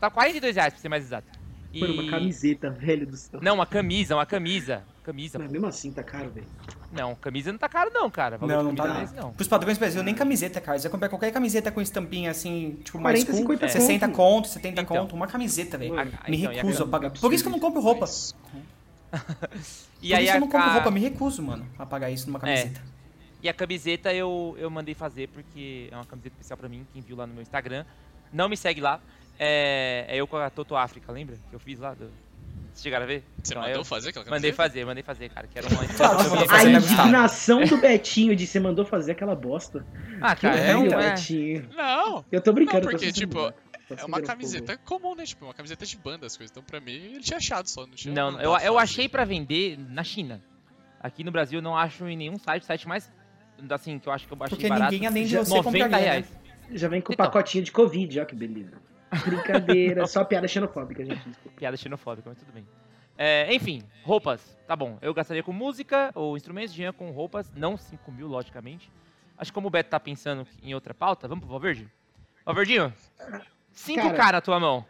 [0.00, 1.28] Tava 42 reais, pra ser mais exato.
[1.72, 1.80] E...
[1.80, 3.40] Mano, uma camiseta, velho do céu.
[3.40, 4.82] Não, uma camisa, uma camisa.
[5.02, 5.38] Camisa.
[5.38, 6.46] Mas mesmo assim tá caro, velho.
[6.92, 8.38] Não, camisa não tá caro não, cara.
[8.38, 9.00] Valor Não, não tá camisa não.
[9.00, 9.32] é esse, não.
[9.32, 10.78] Pros padrões do Brasil, nem camiseta, cara.
[10.78, 14.16] Você vai comprar qualquer camiseta com estampinha assim, tipo, mais 40, cool, 50 60 conto.
[14.16, 14.96] conto, 70 Então.
[14.96, 15.98] conto, uma camiseta, velho.
[15.98, 17.10] Ah, Me então, a recuso a pagar.
[17.10, 18.00] Por isso que eu não compro roupa.
[18.02, 18.34] Mas-
[20.00, 21.84] E Por aí isso que eu a, não compro ca- roupa, me recuso, mano, a
[21.86, 22.80] pagar isso numa camiseta.
[23.42, 27.02] E a camiseta eu, eu mandei fazer porque é uma camiseta especial pra mim, quem
[27.02, 27.84] viu lá no meu Instagram.
[28.32, 29.00] Não me segue lá.
[29.38, 31.36] É, é eu com a Toto África, lembra?
[31.50, 31.94] Que eu fiz lá.
[31.94, 32.08] Do...
[32.72, 33.22] Vocês chegaram a ver?
[33.42, 35.46] Você Então, mandou eu fazer aquela Mandei fazer, mandei fazer, cara.
[35.46, 39.86] Que era uma A né, indignação do Betinho de você mandou fazer aquela bosta.
[40.20, 40.86] Ah, Que cara, é um.
[40.86, 41.10] É...
[41.10, 41.68] Betinho.
[41.76, 43.52] Não, Eu tô brincando, Não, tô porque, tipo,
[43.90, 45.24] é uma camiseta comum, né?
[45.24, 46.50] Tipo, uma camiseta de banda, as coisas.
[46.50, 47.86] Então, pra mim, ele tinha achado só.
[47.86, 48.76] Não, tinha Não, eu, eu fazer.
[48.78, 50.40] achei pra vender na China.
[50.98, 52.62] Aqui no Brasil eu não acho em nenhum site.
[52.62, 53.10] O site mais.
[53.70, 54.92] Assim, que eu acho que eu achei Porque barato.
[54.92, 56.10] ninguém além de Já- você 90 compraria, né?
[56.12, 56.26] reais.
[56.72, 57.26] Já vem com Então.
[57.26, 58.72] pacotinho de Covid, ó que beleza.
[59.24, 61.28] Brincadeira, só piada xenofóbica, gente.
[61.28, 61.58] desculpa.
[61.58, 62.66] Piada xenofóbica, mas tudo bem.
[63.16, 64.56] É, enfim, roupas.
[64.66, 64.98] Tá bom.
[65.02, 67.52] Eu gastaria com música ou instrumentos, Jean com roupas.
[67.54, 68.90] Não 5 mil, logicamente.
[69.36, 71.88] Acho que como o Beto tá pensando em outra pauta, vamos pro Valverde?
[72.44, 72.92] Valverdinho,
[73.74, 74.32] 5k Cara.
[74.32, 74.84] na tua mão.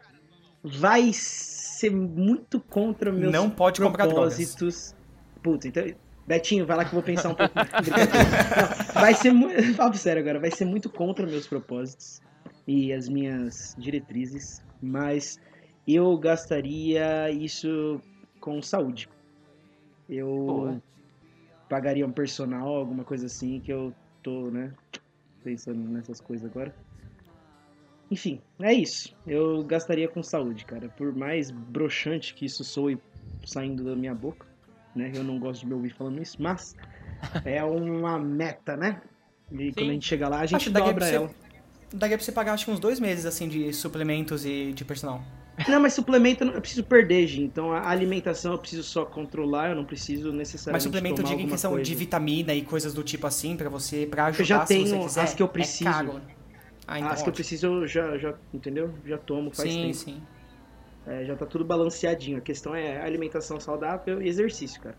[0.63, 4.95] Vai ser muito contra meus Não pode propósitos.
[5.41, 5.83] Puta, então.
[6.25, 7.53] Betinho, vai lá que eu vou pensar um pouco.
[7.59, 9.61] Não, vai ser muito.
[9.75, 12.21] Fala sério agora, vai ser muito contra meus propósitos
[12.67, 15.39] e as minhas diretrizes, mas
[15.87, 17.99] eu gastaria isso
[18.39, 19.09] com saúde.
[20.09, 20.81] Eu Boa.
[21.69, 24.73] pagaria um personal, alguma coisa assim, que eu tô, né,
[25.43, 26.73] pensando nessas coisas agora.
[28.09, 29.15] Enfim, é isso.
[29.25, 30.89] Eu gastaria com saúde, cara.
[30.89, 32.99] Por mais broxante que isso soe
[33.45, 34.45] saindo da minha boca,
[34.95, 35.11] né?
[35.15, 36.75] Eu não gosto de me ouvir falando isso, mas
[37.43, 39.01] é uma meta, né?
[39.51, 41.29] E quando a gente chegar lá, a gente Acho dobra ela.
[41.93, 45.23] Daria pra você pagar acho que uns dois meses assim de suplementos e de personal.
[45.69, 47.43] Não, mas suplemento eu preciso perder, Gi.
[47.43, 50.73] Então a alimentação eu preciso só controlar, eu não preciso necessariamente.
[50.73, 51.85] Mas suplemento eu digo em questão coisa.
[51.85, 54.83] de vitamina e coisas do tipo assim, pra você, pra ajudar Eu já se você
[54.89, 55.21] tenho quiser.
[55.21, 55.91] as que eu É preciso.
[55.91, 56.21] caro.
[56.87, 57.33] Ah, então As que eu ótimo.
[57.35, 58.93] preciso, eu já, já, entendeu?
[59.05, 59.93] Já tomo faz Sim, tempo.
[59.93, 60.21] sim.
[61.05, 62.39] É, já tá tudo balanceadinho.
[62.39, 64.97] A questão é alimentação saudável e exercício, cara.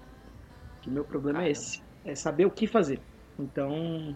[0.82, 1.82] Que meu problema é esse.
[2.04, 3.00] É saber o que fazer.
[3.38, 4.14] Então.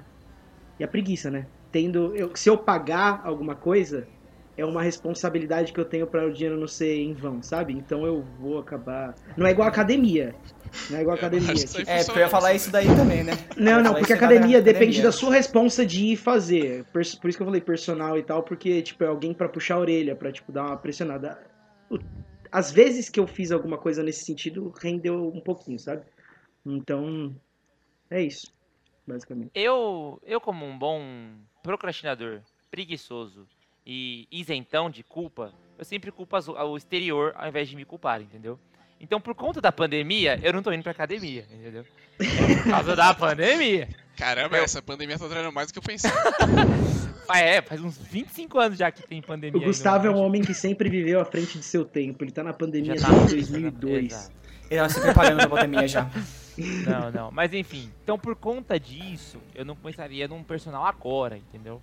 [0.79, 1.47] E a preguiça, né?
[1.71, 2.15] Tendo.
[2.17, 4.09] Eu, se eu pagar alguma coisa,
[4.57, 7.73] é uma responsabilidade que eu tenho para o dinheiro não ser em vão, sabe?
[7.75, 9.15] Então eu vou acabar.
[9.37, 10.35] Não é igual a academia.
[10.91, 11.53] Não é igual não academia.
[11.87, 13.33] É, porque eu ia falar isso daí também, né?
[13.57, 15.03] Não, não, porque academia depende academia.
[15.03, 16.85] da sua responsa de ir fazer.
[16.93, 19.77] Pers- Por isso que eu falei personal e tal, porque, tipo, é alguém pra puxar
[19.77, 21.39] a orelha, pra, tipo, dar uma pressionada.
[22.51, 26.03] Às vezes que eu fiz alguma coisa nesse sentido, rendeu um pouquinho, sabe?
[26.65, 27.35] Então,
[28.11, 28.53] é isso,
[29.07, 29.51] basicamente.
[29.55, 31.01] Eu, eu como um bom
[31.63, 32.41] procrastinador,
[32.71, 33.47] preguiçoso
[33.87, 38.59] e isentão de culpa, eu sempre culpo o exterior ao invés de me culpar, entendeu?
[39.01, 41.85] Então, por conta da pandemia, eu não tô indo pra academia, entendeu?
[42.19, 43.89] É por causa da pandemia.
[44.17, 46.15] Caramba, Eu- essa pandemia tá traindo mais do que eu pensava.
[47.31, 49.61] Ah, é, faz uns 25 anos já que tem pandemia.
[49.61, 52.25] O Gustavo é um homem que sempre viveu à frente de seu tempo.
[52.25, 54.07] Ele tá na pandemia Já tá- desde 2002.
[54.07, 54.33] Exato.
[54.71, 56.11] Ele tava se preparando pra pandemia já.
[56.87, 57.31] Não, não.
[57.31, 61.81] Mas enfim, então por conta disso, eu não pensaria num personal agora, entendeu?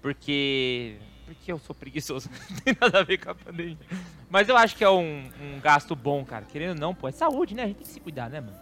[0.00, 0.96] Porque.
[1.24, 2.28] Porque eu sou preguiçoso.
[2.50, 3.78] Não tem nada a ver com a pandemia.
[4.28, 6.44] Mas eu acho que é um, um gasto bom, cara.
[6.44, 7.62] Querendo ou não, pô, é saúde, né?
[7.62, 8.54] A gente tem que se cuidar, né, mano?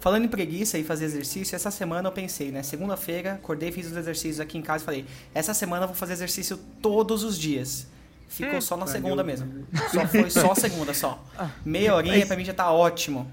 [0.00, 2.62] Falando em preguiça e fazer exercício, essa semana eu pensei, né?
[2.62, 6.14] Segunda-feira, acordei, fiz os exercícios aqui em casa e falei, essa semana eu vou fazer
[6.14, 7.86] exercício todos os dias.
[8.26, 9.66] Ficou só na segunda mesmo.
[9.92, 11.22] Só foi só segunda, só.
[11.62, 13.30] Meia horinha Mas- pra mim já tá ótimo.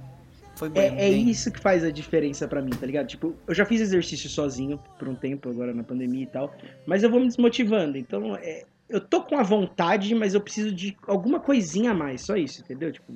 [0.60, 0.84] Foi bem.
[0.84, 1.30] É, é bem.
[1.30, 3.08] isso que faz a diferença pra mim, tá ligado?
[3.08, 6.54] Tipo, eu já fiz exercício sozinho por um tempo agora na pandemia e tal,
[6.86, 7.98] mas eu vou me desmotivando.
[7.98, 12.22] Então, é, eu tô com a vontade, mas eu preciso de alguma coisinha a mais,
[12.22, 12.91] só isso, entendeu?
[12.91, 13.13] Tipo,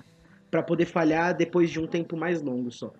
[0.49, 2.93] para poder falhar depois de um tempo mais longo só.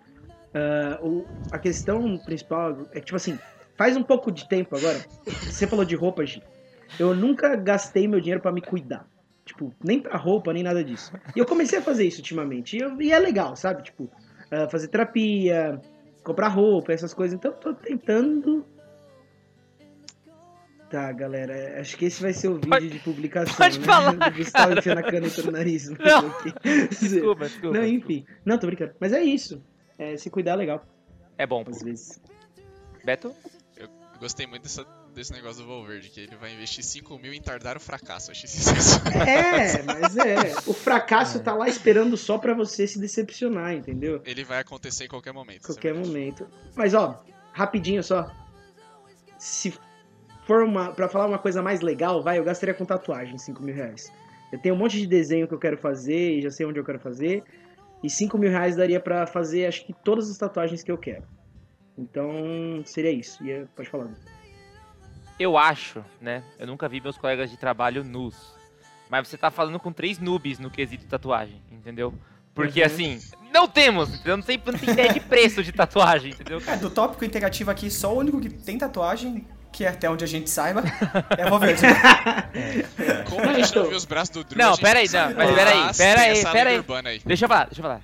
[0.52, 3.38] Ah, o- a questão principal é que, tipo assim,
[3.78, 5.02] faz um pouco de tempo agora.
[5.48, 6.42] Você falou de roupa, Gi.
[7.00, 9.06] Eu nunca gastei meu dinheiro pra me cuidar.
[9.46, 11.12] Tipo, nem pra roupa, nem nada disso.
[11.34, 12.76] E eu comecei a fazer isso ultimamente.
[12.76, 13.82] E, eu- e é legal, sabe?
[13.82, 14.10] Tipo,
[14.50, 15.80] ah, fazer terapia,
[16.22, 17.34] comprar roupa, essas coisas.
[17.36, 18.66] Então, eu tô tentando.
[20.90, 21.80] Tá, galera.
[21.80, 23.56] Acho que esse vai ser o vídeo Pode- de publicação.
[23.56, 23.84] pode né?
[23.84, 25.88] falar, Gustavo enfiando a caneta no nariz.
[25.90, 26.30] mas Não.
[26.88, 27.78] Desculpa, desculpa.
[27.78, 28.24] Não, enfim.
[28.44, 28.92] Não, tô brincando.
[29.00, 29.62] Mas é isso.
[29.98, 30.84] É, se cuidar é legal.
[31.36, 31.70] É bom, pô.
[31.70, 32.20] às vezes.
[33.04, 33.34] Beto?
[33.76, 33.88] Eu
[34.20, 37.76] gostei muito dessa- desse negócio do Valverde, que ele vai investir 5 mil em tardar
[37.76, 38.30] o fracasso.
[38.30, 39.22] Achei sensacional.
[39.22, 40.52] É, mas é.
[40.66, 44.20] O fracasso tá lá esperando só pra você se decepcionar, entendeu?
[44.24, 45.62] Ele vai acontecer em qualquer momento.
[45.62, 46.46] é Qualquer momento.
[46.74, 48.30] Mas ó, rapidinho só.
[49.38, 49.72] Se
[50.46, 50.92] for uma.
[50.92, 54.12] Pra falar uma coisa mais legal, vai, eu gastaria com tatuagem 5 mil reais.
[54.52, 56.84] Eu tenho um monte de desenho que eu quero fazer e já sei onde eu
[56.84, 57.42] quero fazer.
[58.02, 61.24] E 5 mil reais daria pra fazer, acho que todas as tatuagens que eu quero.
[61.96, 63.42] Então, seria isso.
[63.44, 64.10] E é- pode falar.
[65.38, 66.42] Eu acho, né?
[66.58, 68.34] Eu nunca vi meus colegas de trabalho nus.
[69.10, 72.14] Mas você tá falando com três noobs no quesito tatuagem, entendeu?
[72.54, 72.86] Porque Uhum.
[72.86, 73.20] assim,
[73.52, 74.36] não temos, entendeu?
[74.36, 76.62] Não tem, não tem ideia de preço de tatuagem, entendeu?
[76.66, 80.22] É, do tópico interativo aqui, só o único que tem tatuagem, que é até onde
[80.22, 80.82] a gente saiba,
[81.36, 81.50] é o.
[83.28, 85.34] Como a gente não viu os braços do Drew, Não, a gente pera aí, sabe.
[85.34, 86.84] não, mas pera aí, Mas pera.
[87.24, 88.00] Deixa eu falar, deixa eu falar.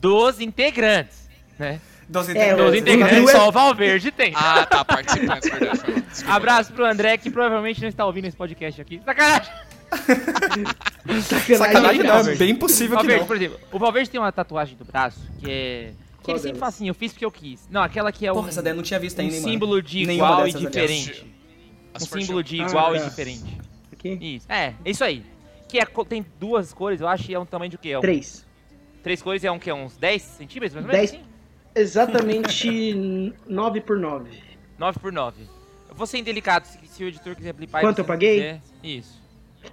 [0.00, 1.80] Dos integrantes, né?
[2.08, 2.64] Dos É, integrantes.
[2.64, 4.32] Dos o integrantes, Drew é- só o Valverde tem.
[4.36, 6.04] Ah, tá, participantes, verdade.
[6.26, 9.00] Abraço pro André, que provavelmente não está ouvindo esse podcast aqui.
[9.04, 9.52] Sacanagem!
[11.56, 13.26] Sacanagem não, é bem possível que Valverde, não.
[13.26, 15.92] por exemplo, o Valverde tem uma tatuagem do braço que é.
[16.18, 17.68] Que Qual ele sempre fala assim, eu fiz porque eu quis.
[17.70, 19.46] Não, aquela que é Porra, um, essa daí eu não tinha visto um ainda, mano.
[19.48, 21.26] símbolo de Nenhuma igual e diferente.
[21.92, 23.04] As Um símbolo de Ah, igual e tá.
[23.08, 23.58] diferente.
[23.92, 24.18] Aqui?
[24.20, 24.46] Isso.
[24.50, 25.22] É, é isso aí.
[25.68, 27.90] Que é, tem duas cores, eu acho, e é um tamanho de o quê?
[27.90, 28.46] É um, Três.
[29.02, 31.33] Três cores é um que é uns 10 centímetros, mais ou menos Dez- assim?
[31.74, 34.30] Exatamente 9 por 9.
[34.78, 35.42] 9 por 9.
[35.88, 37.80] Eu vou ser indelicado, se, se o editor quiser blipar...
[37.80, 38.36] Quanto eu paguei?
[38.36, 39.22] quiser- Isso.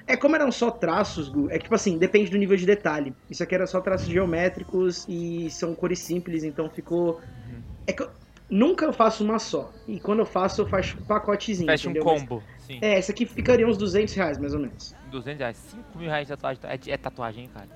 [0.08, 3.14] É como eram só traços, Gu, é que tipo assim, depende do nível de detalhe.
[3.30, 7.16] Isso aqui era só traços geométricos e são cores simples, então ficou.
[7.16, 7.62] Uhum.
[7.86, 8.10] É que eu...
[8.50, 9.70] nunca eu faço uma só.
[9.88, 11.68] E quando eu faço, eu faço um pacotezinho.
[11.70, 12.06] Fecha um entendeu?
[12.10, 12.80] Mas- combo, sim.
[12.82, 14.96] É, essa aqui ficaria uns 200 reais, mais ou menos.
[15.12, 15.58] 200 reais.
[15.58, 16.62] 5 mil reais de tatuagem.
[16.64, 17.68] É, é tatuagem, hein, cara.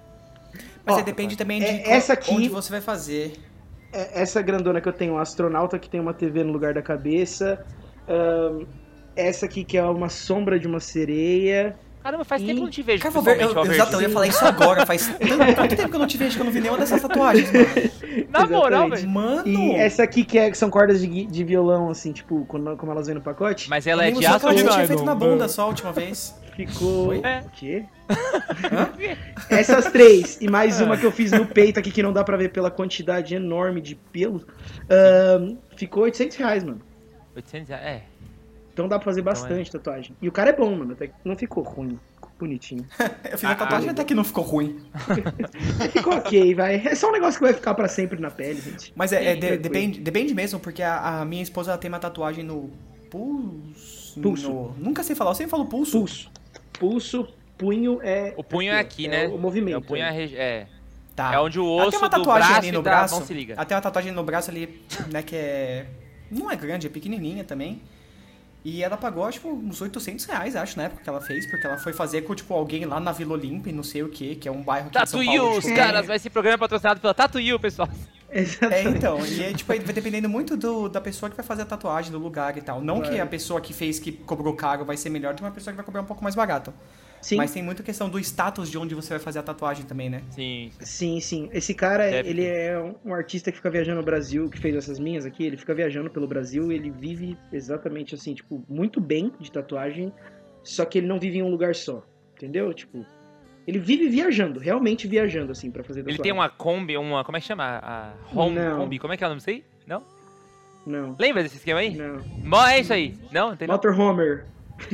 [0.85, 3.37] Mas Ó, depende também de é- qual- essa aqui- onde você vai fazer.
[3.95, 6.81] É, Essa grandona que eu tenho, um astronauta que tem uma TV no lugar da
[6.81, 7.65] cabeça.
[8.07, 8.65] ahn,
[9.15, 11.75] essa aqui que é uma sombra de uma sereia.
[12.03, 14.09] Caramba, faz Ih, tempo que eu não te vejo Cara, eu, pessoalmente, exato, eu ia
[14.09, 14.85] falar isso agora.
[14.85, 17.01] Faz tanto, quanto tempo que eu não te vejo que eu não vi nenhuma dessas
[17.01, 17.65] tatuagens, mano.
[18.29, 19.09] Na moral, velho.
[19.09, 19.47] Mano!
[19.47, 22.91] E essa aqui que, é, que são cordas de, de violão, assim, tipo, quando, como
[22.91, 23.69] elas vêm no pacote.
[23.69, 25.65] Mas eu ela é de aço ou já de tinha feito na bunda só a
[25.67, 26.35] última vez.
[26.55, 27.13] Ficou.
[27.25, 27.41] É.
[27.41, 27.85] O quê?
[29.49, 32.37] Essas três, e mais uma que eu fiz no peito aqui, que não dá pra
[32.37, 34.45] ver pela quantidade enorme de pelo.
[34.89, 36.81] ahn, ficou 800 reais, mano.
[37.35, 37.85] 800 reais?
[37.85, 38.03] É.
[38.73, 40.15] Então dá pra fazer bastante tatuagem.
[40.21, 40.91] E o cara é bom, mano.
[40.93, 41.97] Até que não ficou ruim.
[42.15, 42.85] Ficou bonitinho.
[43.31, 44.81] Eu fiz a tatuagem Ah, até que não ficou ruim.
[45.93, 46.85] Ficou ok, vai.
[46.85, 48.91] É só um negócio que vai ficar pra sempre na pele, gente.
[48.93, 49.61] Mas é, é, de- Tranquilo.
[49.61, 52.69] depende, depende mesmo, porque a, a minha esposa ela tem uma tatuagem no
[53.09, 53.94] pulso.
[54.21, 54.49] Pulso.
[54.49, 55.99] no- nunca sei falar, eu sempre falo pulso.
[55.99, 56.31] Pulso.
[56.79, 58.33] Pulso, punho é.
[58.37, 59.27] O punho é aqui, né?
[59.27, 59.75] o movimento.
[59.75, 60.67] É, o punho é, a regi- é.
[61.15, 61.33] Tá.
[61.33, 63.15] é onde o osso tem uma do tatuagem braço ali e no da braço.
[63.15, 63.53] mão se liga.
[63.53, 65.85] Ela tem uma tatuagem no braço ali, né, que é.
[66.29, 67.81] Não é grande, é pequenininha também.
[68.65, 71.77] E ela pagou, tipo, uns 800 reais, acho, na época que ela fez, porque ela
[71.77, 74.51] foi fazer com, tipo, alguém lá na Vila Olímpia, não sei o que, que é
[74.51, 75.57] um bairro Tatuyu, Paulo.
[75.59, 77.87] os tipo, caras, vai ser programa patrocinado pela Tatuyu, pessoal.
[78.35, 78.97] É, Exatamente.
[78.97, 82.11] então, e é, tipo, vai dependendo muito do, da pessoa que vai fazer a tatuagem,
[82.11, 82.81] do lugar e tal.
[82.81, 83.19] Não que Vai.
[83.21, 85.77] a pessoa que fez, que cobrou caro, vai ser melhor do que uma pessoa que
[85.77, 86.73] vai cobrar um pouco mais barato.
[87.21, 90.09] Sim, Mas tem muita questão do status de onde você vai fazer a tatuagem também,
[90.09, 90.21] né?
[90.31, 90.69] Sim.
[90.81, 91.49] sim, sim.
[91.53, 94.75] Esse cara, Deve ele é um- um artista que fica viajando no Brasil, que fez
[94.75, 95.43] essas minhas aqui.
[95.43, 100.13] Ele fica viajando pelo Brasil, ele vive exatamente assim, tipo, muito bem de tatuagem,
[100.61, 102.05] só que ele não vive em um lugar só.
[102.35, 102.71] Entendeu?
[102.73, 103.03] Tipo,
[103.67, 106.01] ele vive viajando, realmente viajando, assim, pra fazer.
[106.07, 107.23] Ele tem uma Kombi, uma.
[107.23, 107.79] Como é que chama?
[107.81, 108.77] A Home Não.
[108.79, 108.99] Kombi.
[108.99, 109.63] Como é que é o nome disso aí?
[109.87, 110.03] Não?
[110.85, 111.95] Não, Lembra desse esquema aí?
[111.95, 112.21] não.
[112.43, 113.17] Mo- É isso aí.
[113.31, 113.53] Não?
[113.53, 113.73] Entendeu?
[113.75, 114.45] Motorhomer.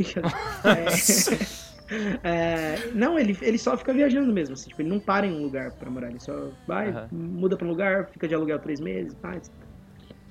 [2.23, 5.31] É, é, não, ele, ele só fica viajando mesmo, assim, tipo, ele não para em
[5.33, 8.79] um lugar pra morar, ele só vai, muda pra um lugar, fica de aluguel três
[8.79, 9.51] meses, faz.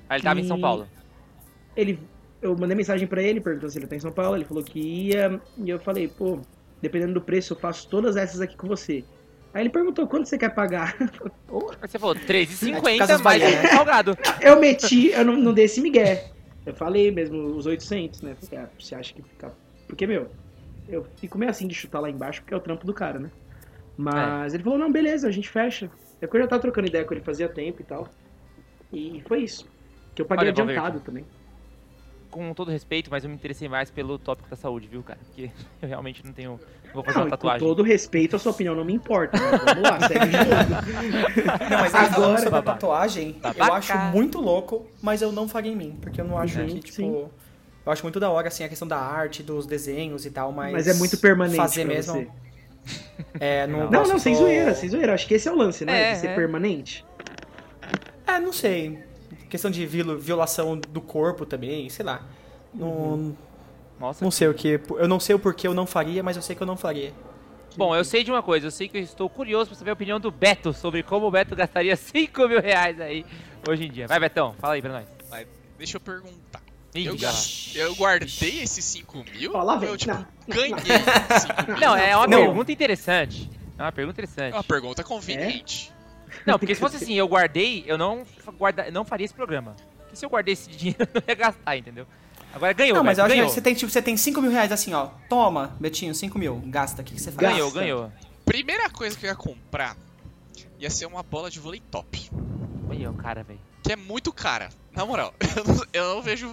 [0.08, 0.86] Ah, ele tava em São Paulo.
[1.76, 1.98] Ele,
[2.40, 4.80] eu mandei mensagem pra ele, perguntou se ele tá em São Paulo, ele falou que
[4.80, 6.38] ia, e eu falei, pô,
[6.80, 9.04] dependendo do preço, eu faço todas essas aqui com você.
[9.52, 10.96] Aí ele perguntou, quanto você quer pagar?
[11.82, 13.68] Você falou É, 3,50 tipo Casas mais Bahia, um né?
[13.68, 14.18] salgado.
[14.40, 16.30] eu meti, eu não, não dei esse migué.
[16.64, 18.36] Eu falei mesmo, os 800, né?
[18.40, 19.52] Falei, ah, você acha que fica...
[19.88, 20.30] Porque, meu,
[20.88, 23.30] eu fico meio assim de chutar lá embaixo, porque é o trampo do cara, né?
[23.96, 25.90] Mas ele falou, não, beleza, a gente fecha.
[26.20, 28.08] É porque eu já tava trocando ideia com ele fazia tempo e tal.
[28.92, 29.66] E foi isso.
[30.14, 31.24] Que eu paguei Olha, adiantado também.
[32.30, 35.18] Com todo respeito, mas eu me interessei mais pelo tópico da saúde, viu, cara?
[35.26, 35.50] Porque
[35.82, 36.50] eu realmente não tenho.
[36.86, 37.66] não Vou fazer Não, uma e com tatuagem.
[37.68, 39.36] todo respeito, a sua opinião não me importa.
[39.38, 39.58] né?
[39.64, 41.68] Vamos lá, segue de novo.
[41.70, 43.72] Não, mas Agora- sobre a tatuagem, eu Babaca.
[43.74, 46.80] acho muito louco, mas eu não faria em mim, porque eu não acho Uhum, que,
[46.80, 46.92] tipo...
[46.94, 47.26] sim.
[47.86, 50.72] Eu acho muito da hora, assim, a questão da arte, dos desenhos e tal, mas...
[50.72, 52.14] Mas é muito permanente Fazer pra mesmo...
[52.14, 52.28] você.
[53.40, 55.14] É, não, Não, Não, sem zoeira, sem zoeira.
[55.14, 56.10] Acho que esse é o lance, né?
[56.10, 56.34] É, de ser é.
[56.34, 57.04] permanente.
[58.26, 58.98] É, não sei.
[59.50, 62.22] Questão de viol- violação do corpo também, sei lá.
[62.72, 63.36] Não,
[63.98, 64.24] Nossa.
[64.24, 64.80] não sei o que.
[64.96, 67.12] Eu não sei o porquê eu não faria, mas eu sei que eu não faria.
[67.76, 69.94] Bom, eu sei de uma coisa, eu sei que eu estou curioso pra saber a
[69.94, 73.24] opinião do Beto sobre como o Beto gastaria 5 mil reais aí
[73.68, 74.06] hoje em dia.
[74.08, 75.04] Vai, Betão, fala aí pra nós.
[75.30, 76.60] Mas deixa eu perguntar.
[76.92, 77.16] Eu,
[77.76, 79.54] eu guardei esses 5 mil?
[79.56, 79.88] Ou vem.
[79.88, 80.26] eu, tipo, Não.
[80.48, 81.76] ganhei 5 mil?
[81.80, 82.38] Não, é uma Não.
[82.46, 83.48] pergunta interessante.
[83.78, 84.54] É uma pergunta É interessante.
[84.54, 85.92] uma pergunta conveniente.
[86.46, 88.24] Não, porque se fosse assim, eu guardei, eu não,
[88.58, 89.74] guarda, não faria esse programa.
[89.98, 92.06] Porque se eu guardei esse dinheiro, eu não ia gastar, entendeu?
[92.52, 93.46] Agora ganhou, não, mas eu acho ganhou.
[93.48, 95.10] que você tem, tipo, você tem 5 mil reais assim, ó.
[95.28, 96.60] Toma, Betinho, 5 mil.
[96.66, 97.36] Gasta, o que, que você faz?
[97.36, 97.56] Gasta.
[97.56, 98.12] Ganhou, ganhou.
[98.44, 99.96] Primeira coisa que eu ia comprar
[100.80, 102.30] ia ser uma bola de vôlei top.
[102.88, 103.60] Olha o cara, velho.
[103.82, 104.68] Que é muito cara.
[104.92, 106.52] Na moral, eu não, eu não vejo.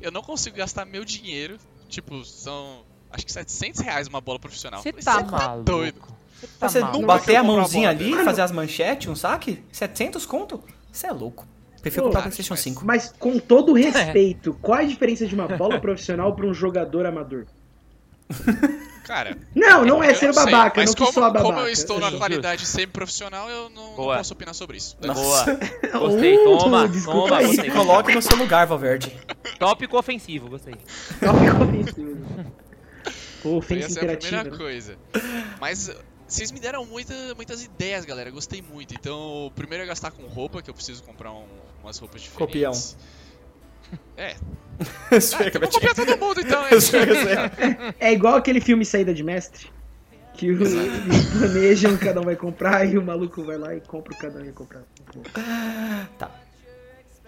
[0.00, 1.58] Eu não consigo gastar meu dinheiro.
[1.88, 2.84] Tipo, são.
[3.10, 4.80] Acho que 700 reais uma bola profissional.
[4.82, 5.64] Você tá "Cê maluco.
[5.64, 6.00] doido.
[6.42, 9.62] Você tá Você nunca bater que a mãozinha ali, fazer as manchetes, um saque?
[9.70, 10.62] 700 conto?
[10.90, 11.46] Você é louco.
[11.80, 12.84] Prefiro comprar PlayStation mas- 5.
[12.84, 17.46] Mas com todo respeito, qual a diferença de uma bola profissional pra um jogador amador?
[19.04, 21.44] Cara, Não, não é eu ser sei, babaca, mas não como, quis soar babaca.
[21.44, 24.16] como eu estou na qualidade semi-profissional, eu não, Boa.
[24.16, 24.96] posso opinar sobre isso.
[25.00, 25.44] Boa.
[25.98, 27.70] Gostei, toma, desculpa toma, gostei.
[27.70, 29.12] Coloque no seu lugar, Valverde.
[29.58, 30.74] Tópico ofensivo, gostei.
[31.20, 32.16] Tópico ofensivo.
[33.42, 34.96] Pô, Essa ofensa é a primeira coisa.
[35.60, 35.90] Mas
[36.32, 38.30] vocês me deram muita, muitas ideias, galera.
[38.30, 38.94] Gostei muito.
[38.94, 41.46] Então, primeiro é gastar com roupa, que eu preciso comprar um-
[41.82, 42.72] umas roupas Copião.
[42.72, 42.96] diferentes.
[44.16, 44.36] É.
[45.16, 46.62] Isso Ah, é, então vou copiar todo mundo, então.
[48.00, 48.08] É.
[48.08, 49.70] É igual aquele filme Saída de Mestre.
[50.34, 54.12] Que o- eles planejam, cada um vai comprar, e o maluco vai lá e compra
[54.14, 54.82] o que cada um vai comprar.
[55.14, 56.41] E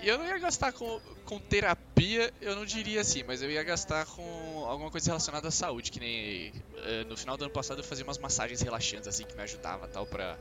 [0.09, 4.07] eu não ia gastar com, com terapia, eu não diria assim, mas eu ia gastar
[4.07, 7.85] com alguma coisa relacionada à saúde, que nem eh, no final do ano passado eu
[7.85, 10.39] fazia umas massagens relaxantes assim que me ajudava tal para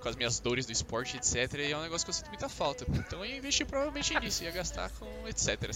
[0.00, 1.54] com as minhas dores do esporte, etc.
[1.54, 2.84] E é um negócio que eu sinto muita falta.
[2.94, 5.70] Então eu ia investir provavelmente nisso, ia gastar com etc.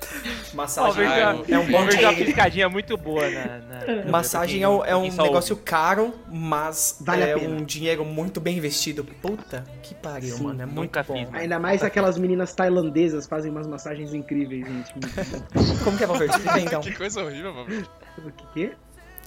[0.54, 2.24] Massagem é, Valverde, é um bom Valverde uma dinheiro.
[2.26, 3.58] piscadinha muito boa na.
[3.58, 8.40] na- Massagem é, um- é um só negócio caro, mas Vale é um dinheiro muito
[8.40, 9.04] bem investido.
[9.04, 10.62] Puta que pariu, Sim, mano.
[10.62, 11.14] É muito nunca bom.
[11.16, 11.34] fiz.
[11.34, 14.92] Ainda mais aquelas meninas tailandesas fazem umas massagens incríveis, gente.
[15.84, 16.34] Como que é, Valverde?
[16.34, 16.80] Explica aí, então.
[16.82, 17.86] que coisa horrível, mano.
[18.18, 18.72] O que que é?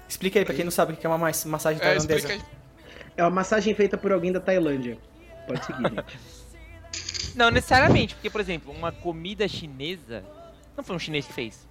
[0.08, 2.38] Explica aí pra quem não sabe o que é uma mas- massagem É, tailandesa.
[3.16, 4.98] É uma massagem feita por alguém da Tailândia.
[5.48, 6.20] Pode seguir, gente.
[7.36, 10.24] Não necessariamente, porque, por exemplo, uma comida chinesa.
[10.76, 11.68] Não foi um chinês que fez.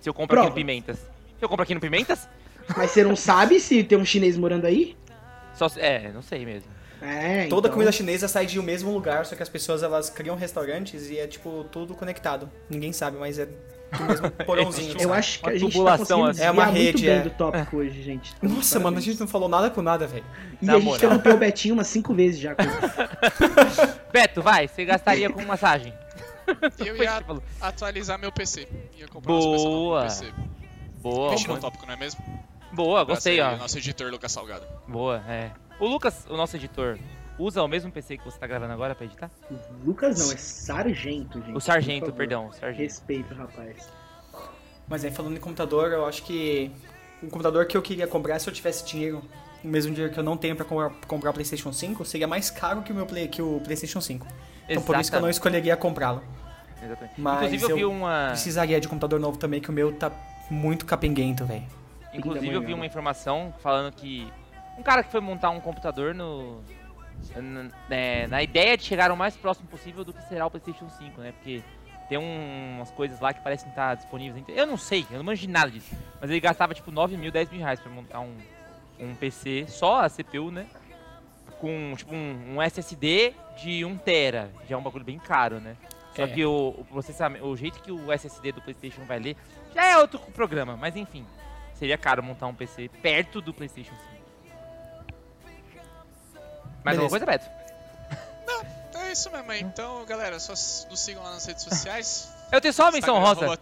[0.00, 0.48] Se eu compro aqui Prova.
[0.50, 0.96] no Pimentas.
[0.98, 2.28] Se eu compro aqui no Pimentas?
[2.76, 4.96] Mas você não sabe se tem um chinês morando aí?
[5.54, 6.70] Só se- É, não sei mesmo.
[7.00, 10.10] É, Toda então- comida chinesa sai de um mesmo lugar, só que as pessoas elas
[10.10, 12.50] criam restaurantes e é tipo tudo conectado.
[12.68, 14.92] Ninguém sabe, mas é do mesmo porãozinho.
[14.94, 15.12] Eu sabe?
[15.12, 16.42] acho que Uma a gente tá conseguindo assim.
[16.42, 17.20] É uma desviar muito rede, bem é.
[17.22, 18.34] do tópico hoje, gente.
[18.42, 20.24] Nossa, mano, a gente não falou nada com nada, velho.
[20.60, 22.54] E Na a gente interrompeu o Betinho umas cinco vezes já.
[24.12, 25.92] Beto, vai, você gastaria com massagem.
[26.84, 27.22] Eu ia
[27.60, 28.68] atualizar meu PC.
[28.96, 30.02] Ia comprar Boa.
[30.02, 30.32] PC.
[31.00, 31.60] Boa, no mano.
[31.60, 32.22] tópico, não é mesmo?
[32.72, 33.56] boa, gostei, ó.
[33.56, 34.66] Nosso editor Lucas Salgado.
[34.86, 35.52] Boa, é.
[35.80, 36.98] O Lucas, o nosso editor,
[37.38, 39.30] usa o mesmo PC que você tá gravando agora pra editar?
[39.84, 41.56] Lucas não, é sargento, gente.
[41.56, 42.18] O sargento, por favor.
[42.18, 42.82] perdão, o sargento.
[42.82, 43.88] Respeito, rapaz.
[44.88, 46.70] Mas aí falando em computador, eu acho que
[47.22, 49.22] um computador que eu queria comprar se eu tivesse dinheiro,
[49.62, 52.50] o mesmo dinheiro que eu não tenho pra comprar, comprar o PlayStation 5, seria mais
[52.50, 54.26] caro que o meu play, que o PlayStation 5.
[54.68, 56.22] Então por isso que eu não escolheria comprá-lo.
[56.82, 57.20] exatamente.
[57.20, 58.26] Mas Inclusive eu vi uma.
[58.28, 60.12] Precisaria de um computador novo também, que o meu tá
[60.50, 61.64] muito capenguento, velho.
[62.12, 62.86] Inclusive eu vi uma né?
[62.86, 64.30] informação falando que
[64.78, 66.62] um cara que foi montar um computador no
[67.36, 70.88] na, é, na ideia de chegar o mais próximo possível do que será o PlayStation
[70.88, 71.32] 5, né?
[71.32, 71.62] Porque
[72.08, 74.44] tem um- umas coisas lá que parecem estar disponíveis.
[74.48, 75.94] Eu não sei, eu não manjo de nada disso.
[76.20, 78.36] Mas ele gastava tipo 9 mil, 10 mil reais pra montar um,
[78.98, 80.66] um PC, só a CPU, né?
[81.60, 85.76] Com tipo um, um SSD de 1 tera, já é um bagulho bem caro, né?
[86.14, 86.28] Só É.
[86.28, 89.36] que o, o processamento, o jeito que o SSD do PlayStation vai ler
[89.74, 91.26] já é outro programa, mas enfim.
[91.74, 94.08] Seria caro montar um PC perto do PlayStation 5.
[96.84, 97.08] Mais alguma Beleza.
[97.10, 97.57] coisa, Beto?
[99.08, 99.60] É isso mesmo aí.
[99.62, 102.28] Então, galera, só nos sigam lá nas redes sociais.
[102.52, 103.56] Eu tenho só uma menção rosa.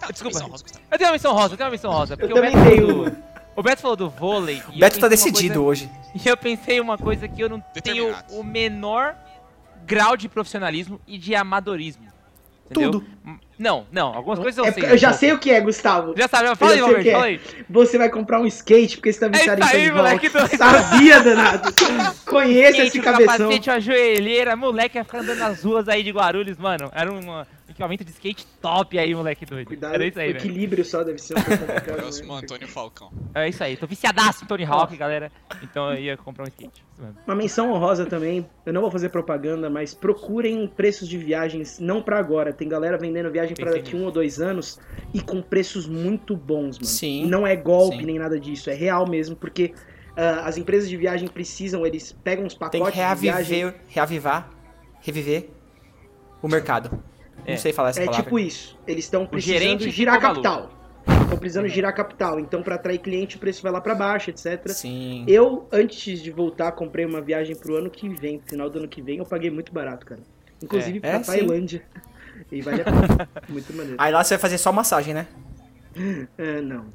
[0.00, 0.38] Tá, Desculpa.
[0.40, 0.64] rosa.
[0.90, 2.16] Eu tenho uma menção rosa, eu tenho uma menção rosa.
[2.16, 3.10] Porque Eu o também Beto, tenho falou uma.
[3.10, 3.22] do,
[3.56, 4.62] o Beto falou do vôlei.
[4.70, 5.90] e eu Beto tá decidido coisa- hoje.
[6.24, 9.16] E eu pensei uma coisa que eu não tenho o menor
[9.84, 12.06] grau de profissionalismo e de amadorismo.
[12.70, 12.92] Entendeu?
[12.92, 13.06] Tudo.
[13.58, 14.14] Não, não.
[14.14, 14.84] Algumas coisas eu É sei.
[14.84, 16.14] eu já sei o que é, Gustavo.
[16.16, 17.12] Já sabe, fala aí, que é.
[17.12, 17.40] fala aí.
[17.70, 20.56] Você vai comprar um skate porque você tá viciado isso em aí, moleque doido.
[20.56, 21.72] Sabia, danado.
[22.26, 23.36] Conheço Skate, esse um cabeção.
[23.38, 26.90] capacete, uma joelheira, moleque ia ficar andando nas ruas aí de Guarulhos, mano.
[26.94, 27.46] Era uma...
[27.74, 29.66] equipamento de skate top aí, moleque doido.
[29.66, 30.38] Cuidado, Era isso o aí, né?
[30.38, 31.96] equilíbrio só deve ser um complicado.
[31.96, 32.40] Próximo né?
[32.42, 33.12] Antônio Falcão.
[33.34, 33.76] É isso aí.
[33.76, 35.30] Tô viciadaço em Tony Hawk, galera.
[35.62, 36.84] Então eu ia comprar um skate.
[37.26, 42.00] Uma menção honrosa também, eu não vou fazer propaganda, mas procurem preços de viagens, não
[42.00, 42.52] pra agora.
[42.52, 44.78] Tem galera vendendo viagem pra Pensei daqui um ou dois anos
[45.12, 46.86] e com preços muito bons, mano.
[46.86, 48.04] Sim, E não é golpe sim.
[48.06, 49.74] nem nada disso, é real mesmo, porque
[50.16, 53.58] ah, as empresas de viagem precisam, eles pegam uns Tem pacotes que de viagem.
[53.58, 54.50] reaviver, reavivar,
[55.00, 55.50] reviver
[56.40, 57.02] o mercado.
[57.44, 57.52] É.
[57.52, 58.24] Não sei falar essa É palavra.
[58.24, 58.78] tipo isso.
[58.86, 60.70] Eles estão precisando girar capital.
[61.22, 62.40] Estão precisando girar capital.
[62.40, 64.68] Então, pra atrair cliente, o preço vai lá pra baixo, etc.
[64.68, 65.24] Sim.
[65.28, 68.40] Eu, antes de voltar, comprei uma viagem pro ano que vem.
[68.46, 70.20] Final do ano que vem, eu paguei muito barato, cara.
[70.62, 71.00] Inclusive É.
[71.00, 71.32] pra É, sim.
[71.32, 71.82] Tailândia.
[72.50, 73.28] E vale a pena.
[73.48, 73.96] muito maneiro.
[73.96, 75.26] Aí lá você vai fazer só massagem, né?
[76.36, 76.86] É, não.